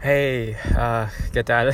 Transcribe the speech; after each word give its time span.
Hey, 0.00 0.54
uh, 0.76 1.08
¿qué 1.32 1.42
tal? 1.42 1.72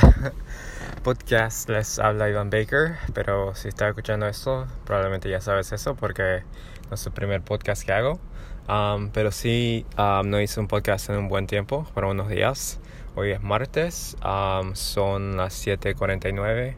Podcast 1.03 1.69
les 1.69 1.99
habla 1.99 2.27
Ivan 2.27 2.49
Baker, 2.49 2.95
pero 3.13 3.53
si 3.53 3.67
estás 3.67 3.89
escuchando 3.89 4.25
esto, 4.25 4.65
probablemente 4.83 5.29
ya 5.29 5.41
sabes 5.41 5.71
eso 5.71 5.93
porque 5.93 6.41
no 6.89 6.95
es 6.95 7.05
el 7.05 7.13
primer 7.13 7.43
podcast 7.43 7.85
que 7.85 7.91
hago. 7.91 8.19
Um, 8.67 9.11
pero 9.11 9.31
sí, 9.31 9.85
um, 9.99 10.27
no 10.27 10.41
hice 10.41 10.59
un 10.59 10.67
podcast 10.67 11.07
en 11.11 11.17
un 11.17 11.29
buen 11.29 11.45
tiempo, 11.45 11.85
por 11.93 12.05
unos 12.05 12.27
días. 12.27 12.79
Hoy 13.13 13.29
es 13.29 13.43
martes, 13.43 14.17
um, 14.25 14.73
son 14.73 15.37
las 15.37 15.53
7:49. 15.53 16.77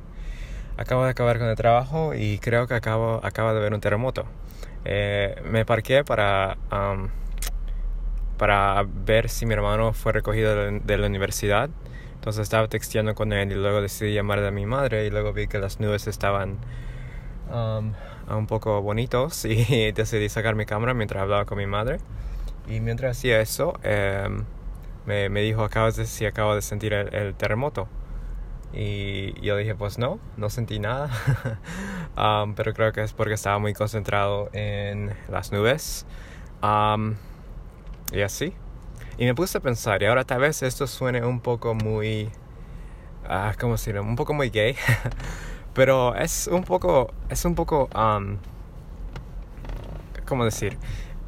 Acabo 0.75 1.05
de 1.05 1.11
acabar 1.11 1.39
con 1.39 1.48
el 1.48 1.55
trabajo 1.55 2.14
y 2.14 2.39
creo 2.39 2.68
que 2.68 2.73
acabo, 2.73 3.21
acaba 3.23 3.54
de 3.54 3.59
haber 3.59 3.73
un 3.73 3.79
terremoto. 3.79 4.25
Eh, 4.84 5.41
me 5.45 5.64
parqué 5.64 6.04
para 6.04 6.57
para 8.38 8.85
ver 8.88 9.29
si 9.29 9.45
mi 9.45 9.54
hermano 9.54 9.93
fue 9.93 10.11
recogido 10.13 10.55
de 10.71 10.97
la 10.97 11.07
universidad. 11.07 11.69
Entonces 12.15 12.43
estaba 12.43 12.68
texteando 12.68 13.15
con 13.15 13.33
él 13.33 13.51
y 13.51 13.55
luego 13.55 13.82
decidí 13.82 14.13
llamar 14.13 14.43
a 14.43 14.51
mi 14.51 14.65
madre 14.65 15.05
y 15.05 15.10
luego 15.10 15.33
vi 15.33 15.47
que 15.47 15.60
las 15.60 15.79
nubes 15.79 16.07
estaban 16.07 16.57
um, 17.51 17.93
un 18.29 18.47
poco 18.47 18.82
bonitos 18.82 19.46
y 19.46 19.91
decidí 19.91 20.29
sacar 20.29 20.55
mi 20.55 20.65
cámara 20.65 20.93
mientras 20.93 21.23
hablaba 21.23 21.46
con 21.46 21.57
mi 21.57 21.68
madre. 21.68 22.00
Y 22.68 22.82
mientras 22.82 23.18
hacía 23.18 23.39
eso, 23.39 23.79
em, 23.83 24.43
me, 25.05 25.29
me, 25.29 25.41
dijo, 25.41 25.63
acabas 25.63 25.96
de, 25.96 26.05
si 26.05 26.25
acabo 26.25 26.54
de 26.54 26.61
sentir 26.61 26.93
el, 26.93 27.33
terremoto. 27.35 27.88
Y 28.74 29.39
yo 29.39 29.55
dije, 29.55 29.74
pues 29.74 29.97
no, 29.97 30.19
no 30.35 30.49
sentí 30.49 30.79
nada. 30.79 31.10
Um, 32.17 32.55
pero 32.55 32.73
creo 32.73 32.94
que 32.94 33.03
es 33.03 33.13
porque 33.13 33.35
estaba 33.35 33.59
muy 33.59 33.75
concentrado 33.75 34.49
en 34.52 35.13
las 35.30 35.52
nubes. 35.52 36.08
Um, 36.63 37.13
y 38.11 38.22
así. 38.22 38.53
Y 39.17 39.25
me 39.25 39.34
puse 39.34 39.58
a 39.58 39.61
pensar, 39.61 40.02
y 40.03 40.06
ahora 40.06 40.23
tal 40.23 40.42
vez 40.42 40.61
esto 40.61 40.86
suene 40.88 41.25
un 41.25 41.39
poco 41.39 41.73
muy... 41.73 42.30
Ah, 43.28 43.53
¿Cómo 43.59 43.73
decirlo? 43.73 44.03
Un 44.03 44.16
poco 44.16 44.33
muy 44.33 44.49
gay. 44.49 44.75
Pero 45.73 46.16
es 46.16 46.47
un 46.47 46.64
poco... 46.64 47.11
Es 47.30 47.44
un 47.45 47.55
poco... 47.55 47.89
Um, 47.95 48.38
¿Cómo 50.27 50.45
decir? 50.45 50.77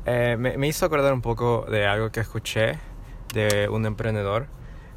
Eh, 0.05 0.35
me, 0.37 0.57
me, 0.57 0.67
hizo 0.67 0.85
acordar 0.85 1.13
un 1.13 1.21
poco 1.21 1.65
de 1.69 1.87
algo 1.87 2.11
que 2.11 2.19
escuché 2.19 2.77
de 3.33 3.67
un 3.69 3.85
emprendedor. 3.85 4.47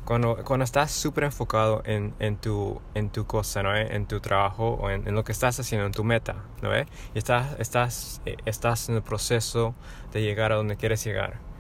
Cuando, 0.05 0.36
cuando 0.44 0.64
estás 0.64 0.91
súper 0.91 1.24
enfocado 1.24 1.83
en, 1.86 2.12
en, 2.19 2.36
tu, 2.36 2.80
en 2.94 3.11
tu 3.11 3.24
cosa, 3.24 3.62
¿no? 3.62 3.74
En 3.74 4.06
tu 4.06 4.20
trabajo 4.20 4.70
o 4.74 4.91
en, 4.91 5.14
lo 5.14 5.22
que 5.24 5.33
estás 5.33 5.58
haciendo, 5.61 5.86
en 5.86 5.92
tu 5.92 6.02
meta, 6.02 6.36
¿no? 6.61 6.77
Y 6.77 6.84
estás, 7.14 7.58
estás, 7.58 8.20
eh, 8.27 8.36
estás 8.44 8.89
en 8.89 8.96
el 8.96 9.02
proceso 9.02 9.74
de 10.12 10.22
llegar 10.22 10.52
a 10.52 10.56
donde 10.56 10.77
quieres 10.77 11.05
llegar 11.05 11.52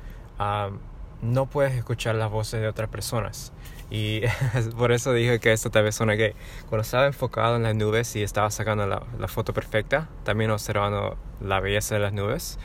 no 1.22 1.46
puedes 1.46 1.74
escuchar 1.74 2.16
las 2.16 2.30
voces 2.30 2.60
de 2.60 2.68
otras 2.68 2.88
personas. 2.88 3.52
Y 3.90 4.22
por 4.78 4.90
eso 4.90 5.12
dije 5.12 5.38
que 5.38 5.52
esto 5.52 5.70
tal 5.70 5.84
vez 5.84 5.94
suena 5.94 6.14
gay. 6.14 6.34
Cuando 6.68 6.82
estaba 6.82 7.06
enfocado 7.06 7.56
en 7.56 7.62
las 7.62 7.76
nubes 7.76 8.16
y 8.16 8.22
estaba 8.22 8.50
sacando 8.50 8.86
la, 8.86 9.28
foto 9.28 9.52
perfecta, 9.52 10.08
también 10.24 10.50
observando 10.50 11.16
la 11.40 11.60
belleza 11.60 11.94
de 11.94 12.00
las 12.00 12.12
nubes, 12.12 12.58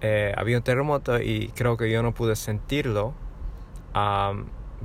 eh, 0.00 0.34
había 0.36 0.56
un 0.56 0.62
terremoto 0.62 1.20
y 1.20 1.52
creo 1.54 1.76
que 1.76 1.90
yo 1.90 2.02
no 2.02 2.12
pude 2.12 2.36
sentirlo 2.36 3.14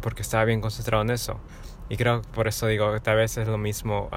porque 0.01 0.21
estaba 0.21 0.45
bien 0.45 0.61
concentrado 0.61 1.03
en 1.03 1.11
eso. 1.11 1.39
Y 1.89 1.97
creo 1.97 2.21
que 2.21 2.27
por 2.29 2.47
eso 2.47 2.67
digo 2.67 2.93
que 2.93 2.99
tal 2.99 3.17
vez 3.17 3.37
es 3.37 3.47
lo 3.47 3.57
mismo. 3.57 4.09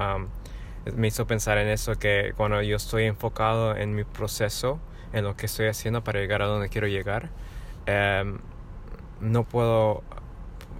me 0.95 1.07
hizo 1.07 1.27
pensar 1.27 1.57
en 1.57 1.67
eso 1.67 1.97
que 1.97 2.33
cuando 2.37 2.61
yo 2.61 2.77
estoy 2.77 3.03
enfocado 3.03 3.75
en 3.75 3.93
mi 3.95 4.03
proceso, 4.03 4.79
en 5.11 5.23
lo 5.23 5.35
que 5.35 5.47
estoy 5.47 5.67
haciendo 5.67 6.03
para 6.03 6.19
llegar 6.19 6.41
a 6.41 6.45
donde 6.45 6.69
quiero 6.69 6.87
llegar, 6.87 7.29
Em, 7.87 8.39
no 9.21 9.45
puedo, 9.45 10.03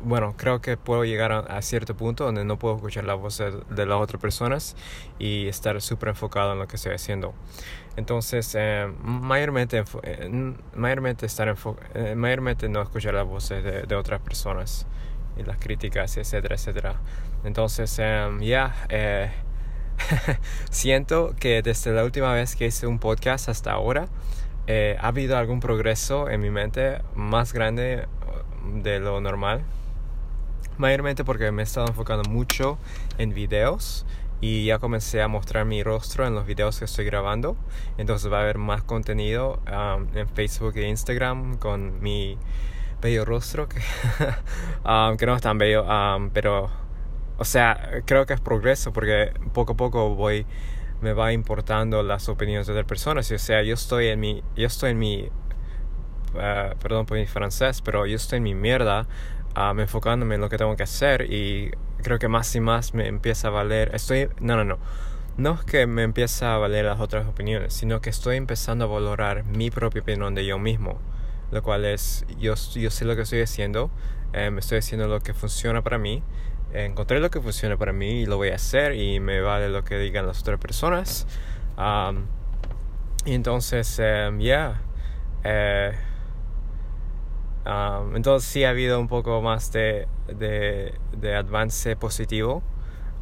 bueno, 0.04 0.36
creo 0.38 0.62
que 0.62 0.78
puedo 0.78 1.06
llegar 1.06 1.32
a, 1.32 1.62
cierto 1.62 1.96
punto 1.96 2.26
donde 2.26 2.44
no 2.44 2.60
puedo 2.60 2.76
escuchar 2.76 3.06
la 3.06 3.16
voz 3.16 3.38
de, 3.38 3.86
las 3.86 3.98
otras 3.98 4.22
personas 4.22 4.76
y 5.18 5.48
estar 5.48 5.82
súper 5.82 6.10
enfocado 6.10 6.54
en 6.54 6.60
lo 6.60 6.68
que 6.68 6.76
estoy 6.76 6.94
haciendo. 6.94 7.34
Entonces, 7.96 8.54
em, 8.56 8.94
mayormente, 9.02 9.84
eh, 10.04 10.54
mayormente, 10.76 11.26
estar 11.26 11.56
eh, 11.96 12.16
mayormente 12.16 12.70
no 12.70 12.82
escuchar 12.82 13.14
las 13.14 13.26
voces 13.26 13.64
de, 13.64 13.96
otras 13.96 14.22
personas 14.22 14.86
y 15.38 15.44
las 15.44 15.58
críticas, 15.58 16.18
etcétera, 16.18 16.56
etcétera. 16.56 16.96
Entonces, 17.44 17.98
em, 18.00 18.42
ya, 18.42 18.76
eh, 18.90 19.32
siento 20.70 21.36
que 21.40 21.62
desde 21.62 21.92
la 21.92 22.04
última 22.04 22.34
vez 22.34 22.56
que 22.56 22.68
hice 22.68 22.86
un 22.86 23.00
podcast 23.00 23.50
hasta 23.50 23.72
ahora, 23.72 24.08
eh, 24.68 24.98
ha 25.00 25.08
habido 25.08 25.38
algún 25.38 25.60
progreso 25.62 26.30
en 26.30 26.42
mi 26.42 26.52
mente 26.52 27.02
más 27.16 27.54
grande 27.54 28.06
uh, 28.28 28.82
de 28.82 29.00
lo 29.00 29.22
normal. 29.22 29.64
Mayormente 30.78 31.24
porque 31.24 31.52
me 31.52 31.64
he 31.64 31.64
estado 31.64 31.88
enfocando 31.88 32.30
mucho 32.30 32.78
en 33.18 33.34
videos 33.34 34.06
y 34.42 34.66
ya 34.66 34.78
comencé 34.78 35.22
a 35.22 35.28
mostrar 35.28 35.66
mi 35.66 35.82
rostro 35.84 36.28
en 36.28 36.36
los 36.36 36.46
videos 36.46 36.78
que 36.80 36.86
estoy 36.86 37.06
grabando. 37.06 37.58
Entonces 37.98 38.32
va 38.32 38.40
a 38.40 38.42
haber 38.42 38.58
más 38.58 38.84
contenido 38.84 39.60
um, 39.68 40.08
en 40.16 40.28
Facebook 40.28 40.76
e 40.78 40.88
Instagram 40.88 41.58
con 41.58 42.02
mi 42.02 42.38
bello 43.02 43.26
rostro, 43.26 43.68
que, 43.70 43.80
um, 44.86 45.18
que 45.18 45.26
no 45.26 45.36
es 45.36 45.42
tan 45.42 45.58
bello, 45.58 45.84
um, 45.84 46.30
pero, 46.30 46.70
o 47.38 47.46
sea, 47.46 48.02
creo 48.06 48.26
que 48.26 48.34
es 48.34 48.42
progreso 48.42 48.92
porque 48.92 49.32
poco 49.54 49.74
a 49.74 49.78
poco 49.78 50.16
voy 50.16 50.46
me 51.02 51.14
va 51.14 51.34
importando 51.34 52.04
las 52.04 52.30
opiniones 52.30 52.68
de 52.68 52.74
otras 52.74 52.88
personas. 52.88 53.32
O 53.32 53.38
sea, 53.38 53.62
yo 53.64 53.74
estoy 53.74 54.08
en 54.08 54.20
mi, 54.20 54.44
yo 54.56 54.68
estoy 54.68 54.92
en 54.92 55.00
mi, 55.00 55.30
uh, 56.34 56.78
perdón 56.80 57.06
por 57.06 57.18
mi 57.18 57.26
francés, 57.26 57.82
pero 57.82 58.06
yo 58.06 58.16
estoy 58.16 58.38
en 58.38 58.44
mi 58.44 58.56
mierda, 58.56 59.08
um, 59.56 59.80
enfocándome 59.80 60.36
en 60.36 60.42
lo 60.42 60.50
que 60.50 60.58
tengo 60.58 60.76
que 60.76 60.84
hacer 60.84 61.32
y 61.32 61.72
creo 62.02 62.20
que 62.20 62.28
más 62.28 62.56
y 62.56 62.60
más 62.60 62.94
me 62.94 63.08
empieza 63.08 63.50
a 63.50 63.52
valer. 63.52 63.94
Estoy, 63.94 64.30
no, 64.40 64.56
no, 64.56 64.64
no. 64.64 64.78
No 65.38 65.54
es 65.54 65.64
que 65.66 65.86
me 65.86 66.02
empieza 66.02 66.56
a 66.56 66.58
valer 66.58 66.86
las 66.86 67.00
otras 67.00 67.28
opiniones, 67.28 67.72
sino 67.74 68.02
que 68.02 68.10
estoy 68.10 68.38
empezando 68.38 68.86
a 68.86 68.88
valorar 68.88 69.44
mi 69.46 69.70
propia 69.70 70.02
opinión 70.02 70.34
de 70.34 70.46
yo 70.46 70.58
mismo. 70.58 71.00
Lo 71.52 71.62
cual 71.62 71.86
es, 71.86 72.26
yo, 72.40 72.56
yo 72.56 72.90
sé 72.90 73.06
lo 73.06 73.16
que 73.16 73.22
estoy 73.22 73.42
haciendo, 73.42 73.92
eh, 74.34 74.52
estoy 74.58 74.80
haciendo 74.80 75.08
lo 75.08 75.22
que 75.22 75.34
funciona 75.34 75.84
para 75.84 76.00
mí 76.00 76.24
encontré 76.86 77.20
lo 77.20 77.30
que 77.30 77.42
funciona 77.42 77.78
para 77.78 77.94
mí 77.94 78.22
y 78.22 78.26
lo 78.26 78.38
voy 78.38 78.50
a 78.50 78.56
hacer 78.56 78.94
y 78.94 79.20
me 79.20 79.42
vale 79.42 79.70
lo 79.70 79.84
que 79.84 79.98
digan 79.98 80.28
las 80.28 80.42
otras 80.42 80.60
personas. 80.60 81.28
y 83.26 83.34
entonces, 83.34 84.00
em, 84.00 84.40
ya. 84.40 84.82
Eh, 85.44 85.94
entonces 88.16 88.50
sí 88.50 88.64
ha 88.64 88.70
habido 88.70 89.00
un 89.00 89.08
poco 89.08 89.42
más 89.42 89.72
de, 89.72 90.08
de, 90.28 90.94
de 91.12 91.36
avance 91.36 91.96
positivo 91.96 92.64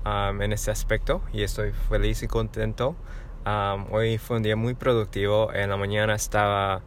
en 0.05 0.53
ese 0.53 0.69
aspecto 0.71 1.21
y 1.33 1.41
estoy 1.43 1.71
feliz 1.89 2.21
y 2.23 2.27
contento. 2.27 2.95
hoy 3.91 4.17
fue 4.17 4.37
un 4.37 4.43
día 4.43 4.55
muy 4.55 4.75
productivo. 4.75 5.51
En 5.53 5.69
la 5.69 5.77
mañana 5.77 6.15
estaba 6.15 6.81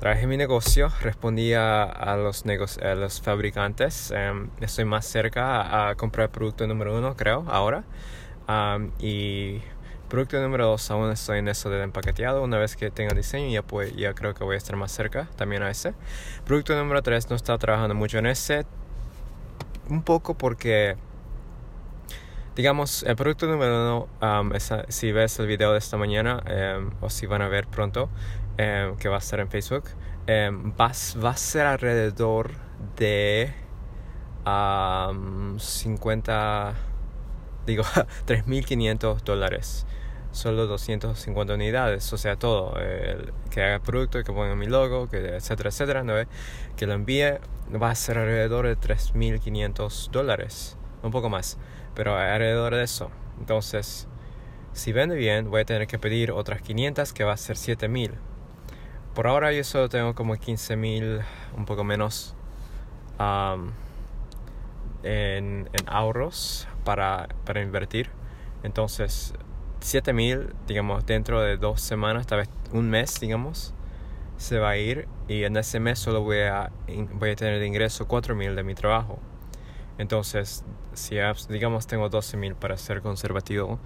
Trabajé 0.00 0.26
mi 0.26 0.36
negocio, 0.36 0.90
respondía 1.00 1.82
a 1.84 2.16
los, 2.16 2.44
a 2.46 2.94
los 2.94 3.22
fabricantes. 3.22 4.10
Em, 4.10 4.50
estoy 4.60 4.84
más 4.84 5.06
cerca 5.06 5.88
a, 5.88 5.94
comprar 5.94 6.28
producto 6.30 6.66
número 6.66 6.96
uno, 6.96 7.16
creo, 7.16 7.44
ahora. 7.48 7.84
y 8.98 9.62
producto 10.08 10.40
número 10.40 10.66
dos, 10.66 10.90
aún 10.90 11.10
estoy 11.10 11.38
en 11.38 11.48
eso 11.48 11.70
del 11.70 11.80
empaqueteado. 11.82 12.42
Una 12.42 12.58
vez 12.58 12.76
que 12.76 12.90
tenga 12.90 13.14
diseño, 13.14 13.48
ya, 13.48 13.62
pues, 13.62 13.96
ya 13.96 14.12
creo 14.12 14.34
que 14.34 14.44
voy 14.44 14.54
a 14.56 14.58
estar 14.58 14.76
más 14.76 14.92
cerca 14.92 15.28
también 15.36 15.62
a 15.62 15.70
ese. 15.70 15.94
Producto 16.44 16.76
número 16.76 17.02
tres, 17.02 17.30
no 17.30 17.36
estaba 17.36 17.58
trabajando 17.58 17.94
mucho 17.94 18.18
en 18.18 18.26
ese. 18.26 18.66
Un 19.88 20.02
poco 20.02 20.34
porque 20.34 20.96
digamos, 22.56 23.02
el 23.02 23.16
producto 23.16 23.46
número 23.46 24.08
uno, 24.20 24.58
si 24.88 25.12
ves 25.12 25.38
el 25.38 25.46
video 25.46 25.72
de 25.72 25.78
esta 25.78 25.98
mañana 25.98 26.42
em, 26.46 26.90
o 27.02 27.10
si 27.10 27.26
van 27.26 27.42
a 27.42 27.48
ver 27.48 27.66
pronto, 27.66 28.08
Em, 28.58 28.96
que 28.96 29.08
va 29.08 29.16
a 29.16 29.18
estar 29.18 29.38
en 29.40 29.50
Facebook, 29.50 29.84
em, 30.26 30.72
va, 30.72 30.90
va, 31.22 31.30
a 31.30 31.36
ser 31.36 31.66
alrededor 31.66 32.52
de 32.96 33.52
50, 35.58 36.74
digo, 37.66 37.82
3.500 38.26 39.22
dólares. 39.22 39.86
Solo 40.32 40.66
250 40.66 41.54
unidades, 41.54 42.12
o 42.12 42.18
sea, 42.18 42.36
todo. 42.36 42.74
que 43.50 43.62
haga 43.62 43.80
producto, 43.80 44.22
que 44.22 44.32
ponga 44.32 44.54
mi 44.56 44.66
logo, 44.66 45.08
que 45.08 45.36
etcétera, 45.36 45.70
etcétera, 45.70 46.02
¿no? 46.02 46.14
que 46.76 46.86
lo 46.86 46.94
envíe, 46.94 47.38
va 47.82 47.90
a 47.90 47.94
ser 47.94 48.18
alrededor 48.18 48.66
de 48.66 48.76
3.500 48.76 50.10
dólares. 50.10 50.78
Un 51.02 51.10
poco 51.10 51.28
más, 51.30 51.58
pero 51.94 52.16
alrededor 52.16 52.74
de 52.74 52.84
eso. 52.84 53.10
Entonces, 53.38 54.08
si 54.72 54.92
vende 54.92 55.16
bien, 55.16 55.50
voy 55.50 55.62
a 55.62 55.64
tener 55.64 55.86
que 55.86 55.98
pedir 55.98 56.32
otras 56.32 56.62
500, 56.62 57.12
que 57.12 57.24
va 57.24 57.32
a 57.34 57.36
ser 57.36 57.56
7.000 57.56 58.12
por 59.16 59.26
ahora 59.28 59.50
yo 59.50 59.64
solo 59.64 59.88
tengo 59.88 60.14
como 60.14 60.36
15 60.36 60.76
mil, 60.76 61.20
un 61.56 61.64
poco 61.64 61.84
menos, 61.84 62.34
en, 65.02 65.70
ahorros 65.86 66.68
para, 66.84 67.26
para 67.46 67.62
invertir. 67.62 68.10
Entonces, 68.62 69.32
7 69.80 70.12
mil, 70.12 70.52
digamos, 70.66 71.06
dentro 71.06 71.40
de 71.40 71.56
dos 71.56 71.80
semanas, 71.80 72.26
tal 72.26 72.40
vez 72.40 72.50
un 72.72 72.90
mes, 72.90 73.18
digamos, 73.18 73.72
se 74.36 74.58
va 74.58 74.70
a 74.70 74.76
ir. 74.76 75.08
Y 75.28 75.44
en 75.44 75.56
ese 75.56 75.80
mes 75.80 75.98
solo 75.98 76.20
voy 76.20 76.40
a, 76.40 76.70
voy 77.14 77.30
a 77.30 77.36
tener 77.36 77.58
de 77.58 77.66
ingreso 77.66 78.06
4 78.06 78.34
mil 78.34 78.54
de 78.54 78.64
mi 78.64 78.74
trabajo. 78.74 79.18
Entonces, 79.96 80.62
si 80.92 81.16
digamos 81.48 81.86
tengo 81.86 82.10
12 82.10 82.36
mil 82.36 82.54
para 82.54 82.76
ser 82.76 83.00
conservativo, 83.00 83.78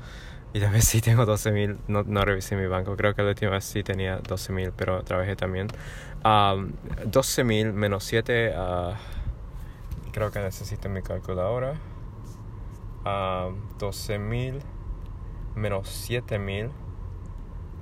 y 0.52 0.60
tal 0.60 0.72
vez 0.72 0.84
sí 0.84 1.00
tengo 1.00 1.26
12 1.26 1.52
mil, 1.52 1.78
no, 1.86 2.02
no 2.02 2.24
revisé 2.24 2.56
mi 2.56 2.66
banco, 2.66 2.96
creo 2.96 3.14
que 3.14 3.22
la 3.22 3.28
última 3.28 3.52
vez 3.52 3.64
sí 3.64 3.82
tenía 3.82 4.16
12 4.16 4.52
mil, 4.52 4.72
pero 4.72 5.02
trabajé 5.02 5.36
también. 5.36 5.68
12 6.22 7.44
mil 7.44 7.72
menos 7.72 8.04
7, 8.04 8.54
uh, 8.56 8.94
creo 10.12 10.30
que 10.30 10.40
necesito 10.40 10.88
mi 10.88 11.02
calculadora. 11.02 11.74
Uh, 13.04 13.54
12 13.78 14.18
mil 14.18 14.60
menos 15.54 15.88
7 15.88 16.38
mil, 16.38 16.70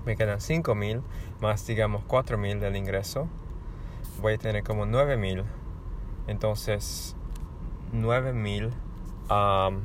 me 0.04 0.16
quedan 0.16 0.40
5 0.40 0.74
mil, 0.74 1.02
más 1.40 1.66
digamos 1.66 2.04
4 2.06 2.38
mil 2.38 2.60
del 2.60 2.76
ingreso. 2.76 3.28
Voy 4.20 4.34
a 4.34 4.38
tener 4.38 4.62
como 4.62 4.86
9 4.86 5.16
mil. 5.16 5.44
Entonces, 6.26 7.16
9000 7.92 8.66
um, 9.30 9.82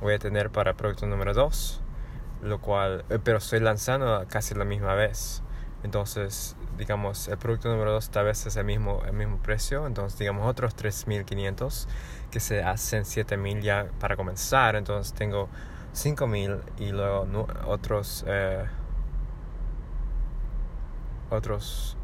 voy 0.00 0.14
a 0.14 0.18
tener 0.18 0.50
para 0.50 0.70
el 0.70 0.76
producto 0.76 1.06
número 1.06 1.34
2 1.34 1.82
lo 2.42 2.60
cual 2.60 3.04
eh, 3.10 3.18
pero 3.22 3.38
estoy 3.38 3.60
lanzando 3.60 4.24
casi 4.28 4.54
la 4.54 4.64
misma 4.64 4.94
vez. 4.94 5.42
Entonces 5.82 6.56
digamos 6.76 7.28
el 7.28 7.38
producto 7.38 7.68
número 7.68 7.92
2 7.92 8.10
tal 8.10 8.26
vez 8.26 8.46
es 8.46 8.56
el 8.56 8.64
mismo 8.64 9.02
el 9.06 9.12
mismo 9.12 9.38
precio. 9.38 9.86
Entonces 9.86 10.18
digamos 10.18 10.46
otros 10.46 10.74
3500 10.74 11.88
que 12.30 12.40
se 12.40 12.62
hacen 12.62 13.04
7000 13.04 13.62
ya 13.62 13.86
para 14.00 14.16
comenzar. 14.16 14.76
Entonces 14.76 15.12
tengo 15.14 15.48
5000 15.92 16.60
y 16.78 16.90
luego 16.90 17.26
otros 17.66 18.24
eh, 18.26 18.64
otros 21.30 21.96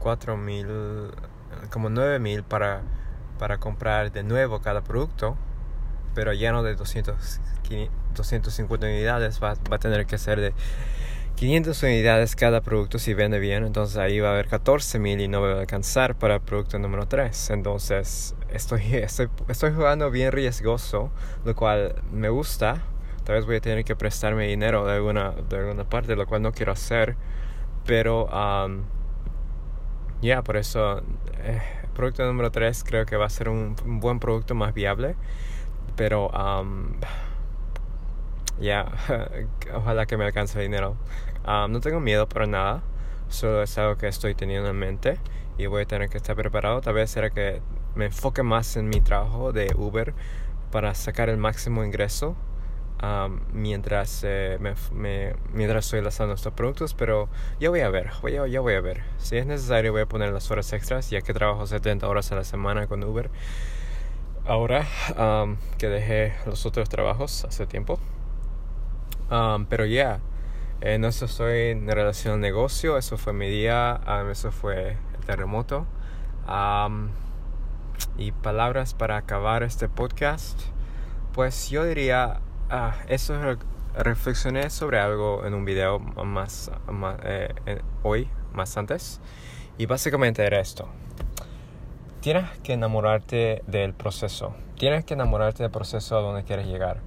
4000 0.00 1.12
como 1.70 1.90
9000 1.90 2.42
para 2.44 2.82
para 3.38 3.58
comprar 3.58 4.12
de 4.12 4.22
nuevo 4.22 4.60
cada 4.60 4.82
producto, 4.82 5.36
pero 6.14 6.32
ya 6.32 6.52
no 6.52 6.62
de 6.62 6.74
200, 6.74 7.40
250 8.14 8.86
unidades, 8.86 9.42
va, 9.42 9.54
va, 9.70 9.76
a 9.76 9.78
tener 9.78 10.06
que 10.06 10.18
ser 10.18 10.40
de 10.40 10.52
500 11.36 11.82
unidades 11.82 12.36
cada 12.36 12.60
producto 12.60 12.98
si 12.98 13.14
vende 13.14 13.38
bien, 13.38 13.64
entonces 13.64 13.96
ahí 13.96 14.20
va 14.20 14.28
a 14.28 14.32
haber 14.32 14.48
14 14.48 14.98
mil 14.98 15.20
y 15.20 15.28
no 15.28 15.40
va 15.40 15.52
a 15.52 15.60
alcanzar 15.60 16.14
para 16.16 16.34
el 16.34 16.40
producto 16.40 16.78
número 16.78 17.06
3. 17.06 17.50
Entonces 17.50 18.34
estoy, 18.50 18.82
estoy, 18.94 19.28
estoy 19.48 19.72
jugando 19.72 20.10
bien 20.10 20.32
riesgoso, 20.32 21.10
lo 21.44 21.54
cual 21.54 21.94
me 22.12 22.28
gusta. 22.28 22.82
Tal 23.24 23.36
vez 23.36 23.46
voy 23.46 23.56
a 23.56 23.60
tener 23.60 23.84
que 23.84 23.96
prestarme 23.96 24.48
dinero 24.48 24.86
de 24.86 24.94
alguna, 24.94 25.30
de 25.48 25.58
alguna 25.58 25.84
parte, 25.84 26.16
lo 26.16 26.26
cual 26.26 26.42
no 26.42 26.52
quiero 26.52 26.72
hacer. 26.72 27.16
Pero, 27.86 28.26
um, 28.26 28.82
ya, 30.20 30.42
por 30.42 30.56
eso... 30.56 31.02
Eh, 31.42 31.60
producto 31.94 32.24
número 32.24 32.50
3 32.50 32.84
creo 32.84 33.04
que 33.04 33.16
va 33.16 33.26
a 33.26 33.30
ser 33.30 33.48
un, 33.48 33.76
buen 34.00 34.20
producto 34.20 34.54
más 34.54 34.72
viable. 34.72 35.16
Pero 36.00 36.30
ya, 38.58 38.90
ojalá 39.74 40.06
que 40.06 40.16
me 40.16 40.24
alcance 40.24 40.58
el 40.58 40.64
dinero. 40.64 40.96
no 41.44 41.80
tengo 41.80 42.00
miedo 42.00 42.26
para 42.26 42.46
nada. 42.46 42.82
Solo 43.28 43.62
es 43.62 43.76
algo 43.76 43.98
que 43.98 44.08
estoy 44.08 44.34
teniendo 44.34 44.70
en 44.70 44.76
mente 44.76 45.18
y 45.58 45.66
voy 45.66 45.82
a 45.82 45.84
tener 45.84 46.08
que 46.08 46.16
estar 46.16 46.34
preparado. 46.34 46.80
Tal 46.80 46.94
vez 46.94 47.10
será 47.10 47.28
que 47.28 47.60
me 47.94 48.06
enfoque 48.06 48.42
más 48.42 48.78
en 48.78 48.88
mi 48.88 49.02
trabajo 49.02 49.52
de 49.52 49.74
Uber 49.76 50.14
para 50.70 50.94
sacar 50.94 51.28
el 51.28 51.36
máximo 51.36 51.84
ingreso 51.84 52.34
mientras, 53.52 54.22
eh, 54.24 54.56
me, 54.58 55.34
mientras 55.52 55.84
estoy 55.84 56.00
lanzando 56.00 56.32
estos 56.32 56.54
productos, 56.54 56.94
pero 56.94 57.28
ya 57.60 57.68
voy 57.68 57.80
a 57.80 57.90
ver, 57.90 58.08
voy 58.22 58.38
a, 58.38 58.46
ya 58.46 58.60
voy 58.60 58.72
a 58.72 58.80
ver. 58.80 59.02
Si 59.18 59.36
es 59.36 59.44
necesario 59.44 59.92
voy 59.92 60.00
a 60.00 60.06
poner 60.06 60.32
las 60.32 60.50
horas 60.50 60.72
extras, 60.72 61.10
ya 61.10 61.20
que 61.20 61.34
trabajo 61.34 61.66
70 61.66 62.08
horas 62.08 62.32
a 62.32 62.36
la 62.36 62.44
semana 62.44 62.86
con 62.86 63.04
Uber. 63.04 63.30
Ahora 64.46 64.86
que 65.78 65.88
dejé 65.88 66.34
los 66.46 66.66
otros 66.66 66.88
trabajos 66.88 67.44
hace 67.44 67.66
tiempo. 67.66 67.98
pero 69.68 69.84
ya, 69.86 70.20
en 70.80 71.04
eso 71.04 71.26
estoy 71.26 71.70
en 71.70 71.88
relación 71.88 72.34
al 72.34 72.40
negocio, 72.40 72.98
eso 72.98 73.16
fue 73.18 73.32
mi 73.32 73.48
día, 73.48 74.00
eso 74.30 74.50
fue 74.52 74.96
el 75.18 75.24
terremoto. 75.26 75.86
y 78.16 78.32
palabras 78.32 78.94
para 78.94 79.16
acabar 79.16 79.62
este 79.62 79.88
podcast. 79.88 80.60
Pues 81.32 81.70
yo 81.70 81.84
diría 81.84 82.40
Ah, 82.72 82.94
eso 83.08 83.34
reflexioné 83.96 84.70
sobre 84.70 85.00
algo 85.00 85.44
en 85.44 85.54
un 85.54 85.64
video 85.64 85.98
más, 85.98 86.70
eh, 87.24 87.52
hoy, 88.04 88.28
más 88.52 88.76
antes. 88.76 89.20
Y 89.76 89.86
básicamente 89.86 90.46
era 90.46 90.60
esto. 90.60 90.88
Tienes 92.20 92.44
que 92.62 92.74
enamorarte 92.74 93.62
del 93.66 93.94
proceso. 93.94 94.54
Tienes 94.78 95.04
que 95.04 95.14
enamorarte 95.14 95.62
del 95.62 95.72
proceso 95.72 96.18
a 96.18 96.20
donde 96.20 96.44
quieres 96.44 96.66
llegar. 96.66 96.98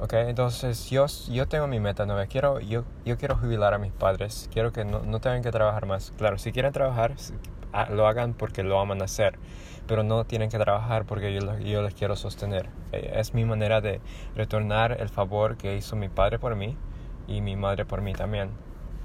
¿Ok? 0.00 0.12
Entonces 0.14 0.90
yo, 0.90 1.06
yo 1.30 1.46
tengo 1.46 1.66
mi 1.66 1.80
meta, 1.80 2.06
¿no? 2.06 2.16
Quiero, 2.26 2.60
yo, 2.60 2.84
yo 3.04 3.16
quiero 3.16 3.36
jubilar 3.36 3.72
a 3.72 3.78
mis 3.78 3.92
padres. 3.92 4.50
Quiero 4.52 4.72
que 4.72 4.84
no, 4.84 5.00
no 5.00 5.20
tengan 5.20 5.42
que 5.42 5.50
trabajar 5.50 5.86
más. 5.86 6.12
Claro, 6.18 6.38
si 6.38 6.52
quieren 6.52 6.72
trabajar, 6.72 7.14
lo 7.90 8.06
hagan 8.06 8.34
porque 8.34 8.62
lo 8.62 8.80
aman 8.80 9.00
hacer 9.02 9.38
pero 9.86 10.02
no 10.02 10.24
tienen 10.24 10.50
que 10.50 10.58
trabajar 10.58 11.04
porque 11.06 11.32
yo, 11.32 11.58
yo 11.60 11.82
les 11.82 11.94
quiero 11.94 12.16
sostener. 12.16 12.68
Eh, 12.92 13.12
es 13.16 13.34
mi 13.34 13.44
manera 13.44 13.80
de 13.80 14.00
retornar 14.34 15.00
el 15.00 15.08
favor 15.08 15.56
que 15.56 15.76
hizo 15.76 15.96
mi 15.96 16.08
padre 16.08 16.38
por 16.38 16.56
mí 16.56 16.76
y 17.26 17.40
mi 17.40 17.56
madre 17.56 17.84
por 17.84 18.02
mí 18.02 18.12
también. 18.12 18.50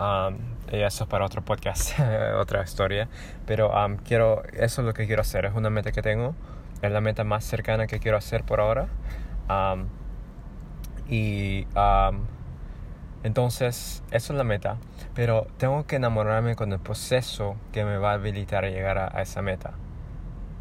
Um, 0.02 0.38
y 0.72 0.82
eso 0.82 1.04
es 1.04 1.10
para 1.10 1.26
otro 1.26 1.44
podcast, 1.44 2.00
otra 2.40 2.64
historia. 2.64 3.08
Pero 3.46 3.72
um, 3.72 3.98
quiero, 3.98 4.42
eso 4.54 4.82
es 4.82 4.88
lo 4.88 4.94
que 4.94 5.06
quiero 5.06 5.22
hacer, 5.22 5.46
es 5.46 5.54
una 5.54 5.70
meta 5.70 5.92
que 5.92 6.02
tengo, 6.02 6.34
es 6.82 6.92
la 6.92 7.02
meta 7.02 7.24
más 7.24 7.46
cercana 7.46 7.86
que 7.86 8.00
quiero 8.00 8.18
hacer 8.18 8.44
por 8.44 8.60
ahora. 8.60 8.88
Um, 9.48 9.86
y 11.08 11.68
entonces, 13.24 14.02
eso 14.10 14.34
es 14.34 14.38
la 14.38 14.44
meta. 14.44 14.78
Pero 15.14 15.46
tengo 15.58 15.86
que 15.86 15.98
enamorarme 15.98 16.56
con 16.56 16.72
el 16.72 16.80
proceso 16.80 17.56
que 17.72 17.86
me 17.86 17.98
va 17.98 18.12
a 18.12 18.14
habilitar 18.14 18.66
a 18.66 18.70
llegar 18.70 18.98
a 18.98 19.22
esa 19.22 19.42
meta. 19.42 19.74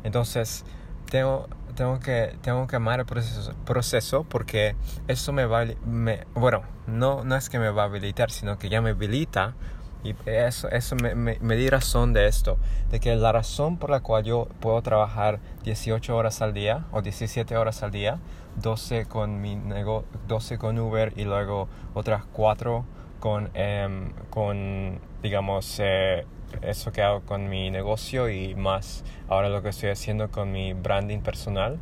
Entonces, 0.02 0.64
tengo, 1.10 1.48
tengo, 1.76 2.00
que, 2.00 2.36
tengo 2.40 2.66
que 2.66 2.76
amar 2.76 3.00
el 3.00 3.06
proceso, 3.06 3.52
proceso 3.66 4.24
porque 4.24 4.74
eso 5.08 5.32
me 5.32 5.44
va, 5.44 5.66
me, 5.84 6.24
bueno, 6.34 6.62
no, 6.86 7.24
no 7.24 7.36
es 7.36 7.50
que 7.50 7.58
me 7.58 7.70
va 7.70 7.82
a 7.82 7.86
habilitar, 7.86 8.30
sino 8.30 8.58
que 8.58 8.68
ya 8.68 8.80
me 8.80 8.90
habilita 8.90 9.54
y 10.02 10.14
eso, 10.24 10.70
eso 10.70 10.96
me, 10.96 11.14
me, 11.14 11.36
me, 11.40 11.56
di 11.56 11.68
razón 11.68 12.14
de 12.14 12.26
esto, 12.26 12.56
de 12.90 13.00
que 13.00 13.14
la 13.16 13.32
razón 13.32 13.76
por 13.76 13.90
la 13.90 14.00
cual 14.00 14.24
yo 14.24 14.48
puedo 14.60 14.80
trabajar 14.80 15.40
18 15.64 16.16
horas 16.16 16.40
al 16.40 16.54
día 16.54 16.86
o 16.92 17.02
17 17.02 17.54
horas 17.56 17.82
al 17.82 17.90
día, 17.90 18.18
12 18.56 19.04
con, 19.06 19.42
mi 19.42 19.56
nego 19.56 20.04
12 20.26 20.56
con 20.56 20.78
Uber 20.78 21.12
y 21.16 21.24
luego 21.24 21.68
otras 21.92 22.24
4 22.32 22.84
con, 23.20 23.50
em, 23.52 24.12
con 24.30 24.98
digamos, 25.22 25.76
eh, 25.80 26.24
eso 26.62 26.92
que 26.92 27.02
hago 27.02 27.22
con 27.22 27.48
mi 27.48 27.70
negocio 27.70 28.28
y 28.30 28.54
más 28.54 29.04
ahora 29.28 29.48
lo 29.48 29.62
que 29.62 29.70
estoy 29.70 29.90
haciendo 29.90 30.30
con 30.30 30.52
mi 30.52 30.72
branding 30.72 31.20
personal 31.20 31.78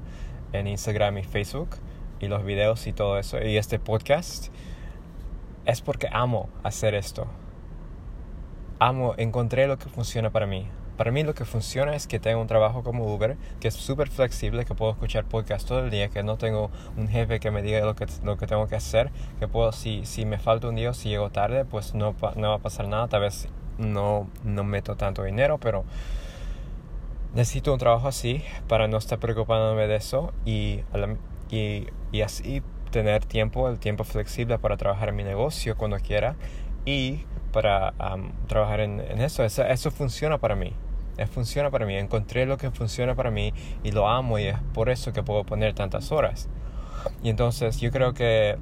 en 0.52 0.66
Instagram 0.66 1.18
y 1.18 1.24
Facebook 1.24 1.70
y 2.20 2.28
los 2.28 2.44
videos 2.44 2.86
y 2.86 2.92
todo 2.92 3.18
eso 3.18 3.42
y 3.42 3.56
este 3.56 3.78
podcast 3.78 4.48
es 5.68 5.82
porque 5.82 6.08
amo 6.10 6.48
hacer 6.62 6.94
esto. 6.94 7.26
Amo, 8.78 9.14
encontré 9.18 9.66
lo 9.66 9.78
que 9.78 9.90
funciona 9.90 10.30
para 10.30 10.46
mí. 10.46 10.66
Para 10.96 11.12
mí 11.12 11.22
lo 11.24 11.34
que 11.34 11.44
funciona 11.44 11.94
es 11.94 12.06
que 12.06 12.18
tengo 12.18 12.40
un 12.40 12.46
trabajo 12.46 12.82
como 12.82 13.14
Uber, 13.14 13.36
que 13.60 13.68
es 13.68 13.74
súper 13.74 14.08
flexible, 14.08 14.64
que 14.64 14.74
puedo 14.74 14.92
escuchar 14.92 15.26
podcast 15.26 15.68
todo 15.68 15.80
el 15.80 15.90
día, 15.90 16.08
que 16.08 16.22
no 16.22 16.38
tengo 16.38 16.70
un 16.96 17.06
jefe 17.06 17.38
que 17.38 17.50
me 17.50 17.60
diga 17.60 17.84
lo 17.84 17.94
que, 17.94 18.06
lo 18.24 18.38
que 18.38 18.46
tengo 18.46 18.66
que 18.66 18.76
hacer, 18.76 19.10
que 19.38 19.46
puedo, 19.46 19.70
si, 19.72 20.06
si 20.06 20.24
me 20.24 20.38
falta 20.38 20.68
un 20.68 20.74
día 20.74 20.90
o 20.90 20.94
si 20.94 21.10
llego 21.10 21.30
tarde, 21.30 21.66
pues 21.66 21.94
no, 21.94 22.16
no 22.36 22.48
va 22.48 22.54
a 22.54 22.58
pasar 22.58 22.88
nada, 22.88 23.06
tal 23.08 23.20
vez 23.20 23.48
no, 23.78 24.28
no 24.44 24.64
meto 24.64 24.96
tanto 24.96 25.24
dinero, 25.24 25.58
pero 25.58 25.84
necesito 27.34 27.72
un 27.72 27.78
trabajo 27.78 28.08
así 28.08 28.42
para 28.68 28.88
no 28.88 28.96
estar 28.96 29.18
preocupándome 29.18 29.86
de 29.86 29.96
eso 29.96 30.32
y, 30.44 30.80
y, 31.50 31.86
y 32.12 32.20
así 32.22 32.62
tener 32.90 33.24
tiempo, 33.24 33.68
el 33.68 33.78
tiempo 33.78 34.04
flexible 34.04 34.58
para 34.58 34.76
trabajar 34.76 35.10
en 35.10 35.16
mi 35.16 35.24
negocio 35.24 35.76
cuando 35.76 35.98
quiera 35.98 36.36
y 36.84 37.24
para 37.52 37.92
trabajar 38.46 38.80
en, 38.80 39.00
eso. 39.20 39.44
eso. 39.44 39.64
eso. 39.64 39.90
funciona 39.90 40.38
para 40.38 40.54
mí. 40.54 40.72
Es, 41.16 41.28
funciona 41.30 41.70
para 41.70 41.86
mí. 41.86 41.96
Encontré 41.96 42.46
lo 42.46 42.56
que 42.56 42.70
funciona 42.70 43.14
para 43.14 43.30
mí 43.30 43.52
y 43.82 43.90
lo 43.90 44.08
amo 44.08 44.38
y 44.38 44.44
es 44.44 44.58
por 44.74 44.88
eso 44.88 45.12
que 45.12 45.22
puedo 45.22 45.44
poner 45.44 45.74
tantas 45.74 46.12
horas. 46.12 46.48
Y 47.22 47.30
entonces 47.30 47.80
yo 47.80 47.90
creo 47.90 48.12
que 48.14 48.58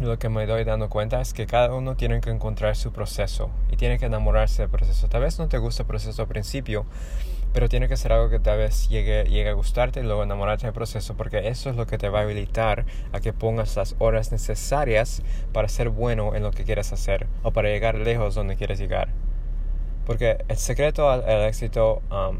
lo 0.00 0.18
que 0.18 0.28
me 0.30 0.46
doy 0.46 0.64
dando 0.64 0.88
cuenta 0.88 1.20
es 1.20 1.34
que 1.34 1.46
cada 1.46 1.74
uno 1.74 1.94
tiene 1.94 2.20
que 2.20 2.30
encontrar 2.30 2.74
su 2.74 2.90
proceso 2.90 3.50
y 3.70 3.76
tiene 3.76 3.98
que 3.98 4.06
enamorarse 4.06 4.62
del 4.62 4.70
proceso. 4.70 5.08
Tal 5.08 5.20
vez 5.20 5.38
no 5.38 5.48
te 5.48 5.58
guste 5.58 5.82
el 5.82 5.86
proceso 5.86 6.22
al 6.22 6.28
principio, 6.28 6.86
pero 7.52 7.68
tiene 7.68 7.86
que 7.86 7.96
ser 7.96 8.12
algo 8.12 8.30
que 8.30 8.38
tal 8.38 8.58
vez 8.58 8.88
llegue, 8.88 9.24
llegue 9.24 9.50
a 9.50 9.52
gustarte 9.52 10.00
y 10.00 10.02
luego 10.04 10.22
enamorarte 10.22 10.66
del 10.66 10.72
proceso 10.72 11.16
porque 11.16 11.48
eso 11.48 11.68
es 11.68 11.76
lo 11.76 11.86
que 11.86 11.98
te 11.98 12.08
va 12.08 12.20
a 12.20 12.22
habilitar 12.22 12.86
a 13.12 13.20
que 13.20 13.32
pongas 13.32 13.76
las 13.76 13.94
horas 13.98 14.32
necesarias 14.32 15.22
para 15.52 15.68
ser 15.68 15.90
bueno 15.90 16.34
en 16.34 16.42
lo 16.42 16.50
que 16.50 16.64
quieres 16.64 16.92
hacer 16.92 17.26
o 17.42 17.50
para 17.50 17.68
llegar 17.68 17.96
lejos 17.96 18.34
donde 18.34 18.56
quieres 18.56 18.78
llegar. 18.78 19.08
Porque 20.06 20.38
el 20.48 20.56
secreto 20.56 21.10
al, 21.10 21.22
éxito 21.44 22.02
um, 22.10 22.38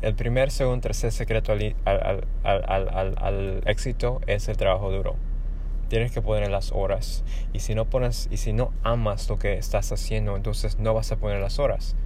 el 0.00 0.14
primer, 0.14 0.50
segundo, 0.50 0.80
tercer 0.80 1.12
secreto 1.12 1.52
al, 1.52 1.74
al, 1.84 2.24
al, 2.44 3.14
al, 3.18 3.62
éxito 3.66 4.20
es 4.26 4.48
el 4.48 4.56
trabajo 4.56 4.90
duro. 4.90 5.16
Tienes 5.88 6.12
que 6.12 6.20
poner 6.22 6.50
las 6.50 6.72
horas. 6.72 7.24
Y 7.52 7.60
si 7.60 7.74
no 7.74 7.86
pones, 7.86 8.28
y 8.30 8.36
si 8.36 8.52
no 8.52 8.72
amas 8.82 9.28
lo 9.28 9.38
que 9.38 9.54
estás 9.54 9.90
haciendo, 9.92 10.36
entonces 10.36 10.78
no 10.78 10.94
vas 10.94 11.12
a 11.12 11.16
poner 11.16 11.40
las 11.40 11.58
horas. 11.58 11.96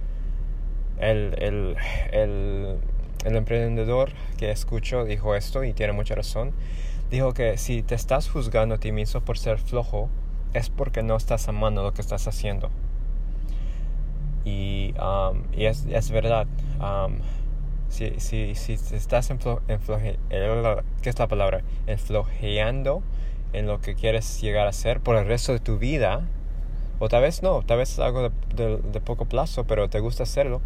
El, 0.99 1.35
el, 1.39 1.75
el, 2.11 2.77
el 3.25 3.35
emprendedor 3.35 4.11
que 4.37 4.51
escucho 4.51 5.05
dijo 5.05 5.35
esto 5.35 5.63
y 5.63 5.73
tiene 5.73 5.93
mucha 5.93 6.15
razón. 6.15 6.51
Dijo 7.09 7.33
que 7.33 7.57
si 7.57 7.83
te 7.83 7.95
estás 7.95 8.29
juzgando 8.29 8.75
a 8.75 8.77
ti 8.77 8.91
mismo 8.91 9.21
por 9.21 9.37
ser 9.37 9.59
flojo, 9.59 10.09
es 10.53 10.69
porque 10.69 11.03
no 11.03 11.15
estás 11.15 11.47
amando 11.47 11.83
lo 11.83 11.93
que 11.93 12.01
estás 12.01 12.27
haciendo. 12.27 12.69
Y, 14.45 14.93
um, 14.99 15.43
y 15.53 15.65
es, 15.65 15.85
es, 15.85 16.11
verdad. 16.11 16.47
Um, 16.79 17.19
si, 17.89 18.19
si, 18.19 18.55
si 18.55 18.73
estás 18.73 19.29
enfloje, 19.29 20.17
¿qué 21.01 21.09
es 21.09 21.19
la 21.19 21.27
palabra? 21.27 21.61
Enflojeando 21.87 23.03
en 23.53 23.67
lo 23.67 23.79
que 23.79 23.95
quieres 23.95 24.41
llegar 24.41 24.67
a 24.67 24.73
ser 24.73 24.99
por 24.99 25.15
el 25.15 25.25
resto 25.25 25.53
de 25.53 25.59
tu 25.59 25.77
vida, 25.77 26.21
o 26.99 27.09
tal 27.09 27.21
vez 27.21 27.43
no, 27.43 27.61
tal 27.63 27.77
vez 27.77 27.93
es 27.93 27.99
algo 27.99 28.29
de, 28.55 29.01
poco 29.03 29.25
plazo, 29.25 29.63
pero 29.65 29.89
te 29.89 29.99
gusta 29.99 30.23
hacerlo, 30.23 30.61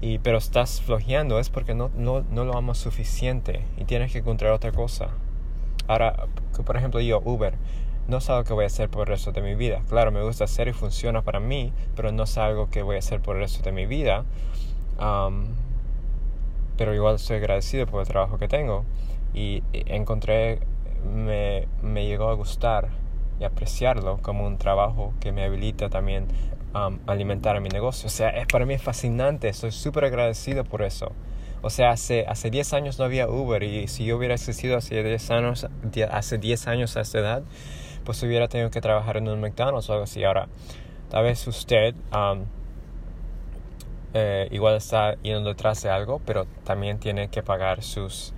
y, 0.00 0.18
pero 0.18 0.38
estás 0.38 0.80
flojeando, 0.80 1.38
es 1.38 1.50
porque 1.50 1.74
no, 1.74 1.90
no, 1.96 2.22
no 2.30 2.44
lo 2.44 2.56
amas 2.56 2.78
suficiente 2.78 3.64
y 3.76 3.84
tienes 3.84 4.12
que 4.12 4.18
encontrar 4.18 4.52
otra 4.52 4.72
cosa. 4.72 5.08
Ahora, 5.88 6.26
por 6.64 6.76
ejemplo, 6.76 7.00
yo, 7.00 7.20
Uber, 7.24 7.54
no 8.08 8.18
es 8.18 8.30
algo 8.30 8.44
que 8.44 8.52
voy 8.52 8.64
a 8.64 8.66
hacer 8.66 8.88
por 8.88 9.02
el 9.02 9.06
resto 9.08 9.32
de 9.32 9.42
mi 9.42 9.54
vida. 9.54 9.82
Claro, 9.88 10.12
me 10.12 10.22
gusta 10.22 10.44
hacer 10.44 10.68
y 10.68 10.72
funciona 10.72 11.22
para 11.22 11.40
mí, 11.40 11.72
pero 11.94 12.12
no 12.12 12.24
es 12.24 12.38
algo 12.38 12.70
que 12.70 12.82
voy 12.82 12.96
a 12.96 12.98
hacer 13.00 13.20
por 13.20 13.36
el 13.36 13.42
resto 13.42 13.62
de 13.62 13.72
mi 13.72 13.86
vida. 13.86 14.24
pero 16.76 16.94
igual 16.94 17.16
estoy 17.16 17.36
agradecido 17.38 17.86
por 17.86 18.00
el 18.00 18.08
trabajo 18.08 18.38
que 18.38 18.48
tengo. 18.48 18.84
Y 19.34 19.62
encontré, 19.72 20.60
me, 21.06 21.68
me 21.82 22.06
llegó 22.06 22.28
a 22.28 22.34
gustar 22.34 22.88
y 23.40 23.44
apreciarlo 23.44 24.18
como 24.22 24.46
un 24.46 24.58
trabajo 24.58 25.12
que 25.20 25.32
me 25.32 25.44
habilita 25.44 25.88
también 25.88 26.26
a 26.74 26.90
alimentar 27.06 27.56
a 27.56 27.60
mi 27.60 27.68
negocio. 27.68 28.06
O 28.06 28.10
sea, 28.10 28.30
es, 28.30 28.46
para 28.46 28.66
mí 28.66 28.74
es 28.74 28.82
fascinante, 28.82 29.48
estoy 29.48 29.72
súper 29.72 30.04
agradecido 30.04 30.64
por 30.64 30.82
eso. 30.82 31.12
O 31.62 31.70
sea, 31.70 31.90
hace, 31.90 32.26
hace 32.28 32.50
10 32.50 32.74
años 32.74 32.98
no 32.98 33.04
había 33.04 33.28
Uber 33.28 33.62
y 33.62 33.88
si 33.88 34.04
yo 34.04 34.16
hubiera 34.16 34.34
existido 34.34 34.76
hace 34.76 35.02
10 35.02 35.30
años, 35.30 35.66
hace 36.10 36.38
10 36.38 36.68
años 36.68 36.96
a 36.96 37.00
esta 37.00 37.18
edad, 37.18 37.42
pues 38.04 38.22
hubiera 38.22 38.46
tenido 38.48 38.70
que 38.70 38.80
trabajar 38.80 39.16
en 39.16 39.28
un 39.28 39.40
McDonald's 39.40 39.88
o 39.90 39.92
algo 39.92 40.04
así. 40.04 40.22
Ahora, 40.22 40.48
tal 41.10 41.24
vez 41.24 41.46
usted 41.46 41.94
eh, 44.14 44.48
igual 44.50 44.76
está 44.76 45.14
yendo 45.22 45.48
detrás 45.48 45.82
de 45.82 45.90
algo, 45.90 46.20
pero 46.24 46.46
también 46.64 46.98
tiene 46.98 47.28
que 47.28 47.42
pagar 47.42 47.82
sus... 47.82 48.32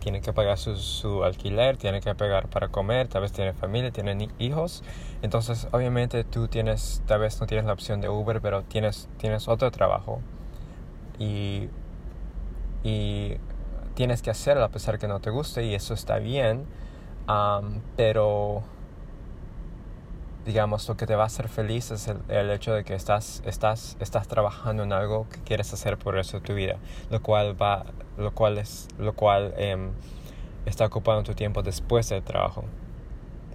tiene 0.00 0.20
que 0.20 0.32
pagar 0.32 0.58
su, 0.58 0.76
su, 0.76 1.24
alquiler, 1.24 1.76
tiene 1.76 2.00
que 2.00 2.14
pagar 2.14 2.48
para 2.48 2.68
comer, 2.68 3.08
tal 3.08 3.22
vez 3.22 3.32
tiene 3.32 3.52
familia, 3.52 3.90
tiene 3.90 4.28
hijos. 4.38 4.82
Entonces, 5.22 5.68
obviamente 5.72 6.24
tú 6.24 6.48
tienes, 6.48 7.02
tal 7.06 7.20
vez 7.20 7.40
no 7.40 7.46
tienes 7.46 7.66
la 7.66 7.72
opción 7.72 8.00
de 8.00 8.08
Uber, 8.08 8.40
pero 8.40 8.62
tienes, 8.62 9.08
tienes 9.18 9.48
otro 9.48 9.70
trabajo. 9.70 10.20
Y, 11.18 11.68
y 12.82 13.36
tienes 13.94 14.22
que 14.22 14.30
hacerlo 14.30 14.64
a 14.64 14.68
pesar 14.68 14.98
que 14.98 15.08
no 15.08 15.20
te 15.20 15.30
guste 15.30 15.64
y 15.64 15.74
eso 15.74 15.94
está 15.94 16.18
bien 16.18 16.66
pero 17.96 18.62
digamos 20.44 20.88
lo 20.88 20.96
que 20.96 21.06
te 21.06 21.14
va 21.14 21.24
a 21.24 21.26
hacer 21.26 21.48
feliz 21.48 21.90
es 21.90 22.08
el, 22.28 22.50
hecho 22.50 22.74
de 22.74 22.84
que 22.84 22.94
estás, 22.94 23.42
estás, 23.46 23.96
estás 24.00 24.26
trabajando 24.26 24.82
en 24.82 24.92
algo 24.92 25.28
que 25.28 25.40
quieres 25.40 25.72
hacer 25.72 25.98
por 25.98 26.14
el 26.14 26.20
resto 26.20 26.40
tu 26.40 26.54
vida, 26.54 26.76
lo 27.10 27.22
cual 27.22 27.60
va, 27.60 27.86
lo 28.16 28.32
cual 28.32 28.58
es, 28.58 28.88
lo 28.98 29.14
cual 29.14 29.54
em, 29.56 29.90
está 30.66 30.86
ocupando 30.86 31.22
tu 31.22 31.34
tiempo 31.34 31.62
después 31.62 32.08
del 32.08 32.22
trabajo, 32.22 32.64